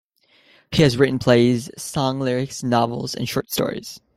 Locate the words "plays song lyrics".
1.19-2.63